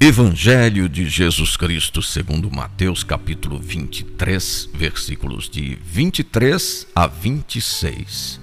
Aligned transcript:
Evangelho 0.00 0.88
de 0.88 1.08
Jesus 1.08 1.56
Cristo, 1.56 2.00
segundo 2.00 2.48
Mateus, 2.48 3.02
capítulo 3.02 3.58
23, 3.58 4.70
versículos 4.72 5.50
de 5.50 5.74
23 5.74 6.86
a 6.94 7.08
26. 7.08 8.40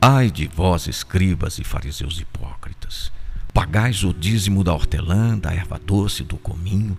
Ai 0.00 0.30
de 0.30 0.46
vós, 0.46 0.86
escribas 0.86 1.58
e 1.58 1.64
fariseus 1.64 2.18
hipócritas, 2.18 3.12
pagais 3.52 4.02
o 4.02 4.14
dízimo 4.14 4.64
da 4.64 4.72
hortelã, 4.72 5.38
da 5.38 5.52
erva 5.52 5.78
doce, 5.78 6.24
do 6.24 6.38
cominho, 6.38 6.98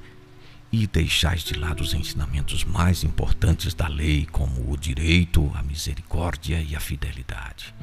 e 0.71 0.85
deixais 0.85 1.43
de 1.43 1.55
lado 1.55 1.81
os 1.81 1.95
ensinamentos 1.95 2.63
mais 2.63 3.03
importantes 3.03 3.73
da 3.73 3.87
lei, 3.87 4.27
como 4.31 4.71
o 4.71 4.77
direito, 4.77 5.51
a 5.55 5.63
misericórdia 5.63 6.61
e 6.61 6.75
a 6.75 6.79
fidelidade. 6.79 7.73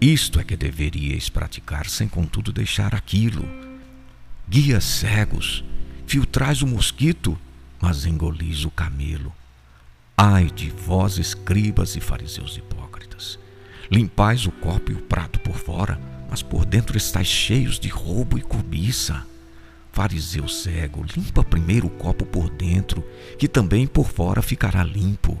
Isto 0.00 0.40
é 0.40 0.44
que 0.44 0.56
deveríeis 0.56 1.28
praticar, 1.28 1.88
sem 1.88 2.08
contudo 2.08 2.52
deixar 2.52 2.96
aquilo 2.96 3.73
guias 4.48 4.84
cegos, 4.84 5.64
filtrais 6.06 6.62
o 6.62 6.66
mosquito, 6.66 7.38
mas 7.80 8.04
engolis 8.04 8.64
o 8.64 8.70
camelo. 8.70 9.32
Ai 10.16 10.50
de 10.50 10.70
vós, 10.70 11.18
escribas 11.18 11.96
e 11.96 12.00
fariseus 12.00 12.56
hipócritas! 12.56 13.38
Limpais 13.90 14.46
o 14.46 14.50
copo 14.50 14.92
e 14.92 14.94
o 14.94 15.02
prato 15.02 15.40
por 15.40 15.56
fora, 15.56 16.00
mas 16.30 16.42
por 16.42 16.64
dentro 16.64 16.96
estáis 16.96 17.26
cheios 17.26 17.78
de 17.78 17.88
roubo 17.88 18.38
e 18.38 18.42
cobiça. 18.42 19.26
Fariseu 19.92 20.48
cego, 20.48 21.04
limpa 21.16 21.44
primeiro 21.44 21.86
o 21.86 21.90
copo 21.90 22.26
por 22.26 22.50
dentro, 22.50 23.04
que 23.38 23.48
também 23.48 23.86
por 23.86 24.08
fora 24.08 24.42
ficará 24.42 24.82
limpo. 24.82 25.40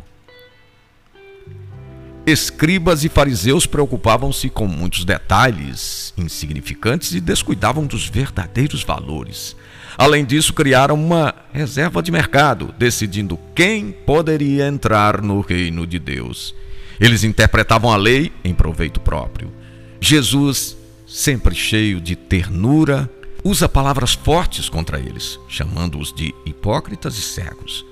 Escribas 2.26 3.04
e 3.04 3.10
fariseus 3.10 3.66
preocupavam-se 3.66 4.48
com 4.48 4.66
muitos 4.66 5.04
detalhes 5.04 6.14
insignificantes 6.16 7.12
e 7.12 7.20
descuidavam 7.20 7.84
dos 7.84 8.08
verdadeiros 8.08 8.82
valores. 8.82 9.54
Além 9.98 10.24
disso, 10.24 10.54
criaram 10.54 10.94
uma 10.94 11.34
reserva 11.52 12.02
de 12.02 12.10
mercado, 12.10 12.74
decidindo 12.78 13.38
quem 13.54 13.92
poderia 13.92 14.66
entrar 14.66 15.20
no 15.20 15.42
reino 15.42 15.86
de 15.86 15.98
Deus. 15.98 16.54
Eles 16.98 17.24
interpretavam 17.24 17.92
a 17.92 17.96
lei 17.96 18.32
em 18.42 18.54
proveito 18.54 19.00
próprio. 19.00 19.52
Jesus, 20.00 20.78
sempre 21.06 21.54
cheio 21.54 22.00
de 22.00 22.16
ternura, 22.16 23.08
usa 23.44 23.68
palavras 23.68 24.14
fortes 24.14 24.70
contra 24.70 24.98
eles, 24.98 25.38
chamando-os 25.46 26.10
de 26.10 26.34
hipócritas 26.46 27.18
e 27.18 27.22
cegos. 27.22 27.84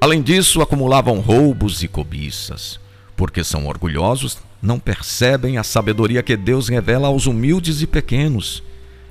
Além 0.00 0.22
disso, 0.22 0.62
acumulavam 0.62 1.20
roubos 1.20 1.82
e 1.82 1.88
cobiças 1.88 2.85
porque 3.16 3.42
são 3.42 3.66
orgulhosos, 3.66 4.38
não 4.60 4.78
percebem 4.78 5.58
a 5.58 5.62
sabedoria 5.64 6.22
que 6.22 6.36
Deus 6.36 6.68
revela 6.68 7.08
aos 7.08 7.26
humildes 7.26 7.80
e 7.82 7.86
pequenos. 7.86 8.62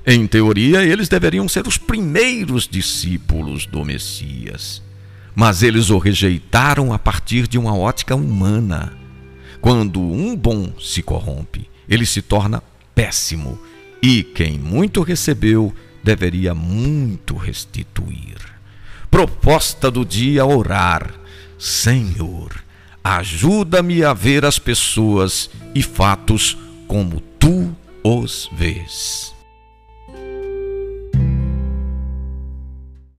Em 0.06 0.26
teoria, 0.26 0.84
eles 0.84 1.08
deveriam 1.08 1.48
ser 1.48 1.66
os 1.66 1.76
primeiros 1.76 2.68
discípulos 2.68 3.66
do 3.66 3.84
Messias. 3.84 4.82
Mas 5.34 5.62
eles 5.62 5.90
o 5.90 5.98
rejeitaram 5.98 6.92
a 6.92 6.98
partir 6.98 7.48
de 7.48 7.58
uma 7.58 7.76
ótica 7.76 8.14
humana. 8.14 8.92
Quando 9.60 10.00
um 10.00 10.36
bom 10.36 10.72
se 10.80 11.02
corrompe, 11.02 11.68
ele 11.88 12.06
se 12.06 12.22
torna 12.22 12.62
péssimo, 12.94 13.58
e 14.02 14.22
quem 14.22 14.58
muito 14.58 15.02
recebeu 15.02 15.74
deveria 16.02 16.54
muito 16.54 17.36
restituir. 17.36 18.36
Proposta 19.10 19.90
do 19.90 20.04
dia: 20.04 20.46
orar. 20.46 21.12
Senhor, 21.58 22.52
Ajuda-me 23.08 24.02
a 24.02 24.12
ver 24.12 24.44
as 24.44 24.58
pessoas 24.58 25.48
e 25.72 25.80
fatos 25.80 26.58
como 26.88 27.20
tu 27.38 27.72
os 28.02 28.50
vês. 28.52 29.35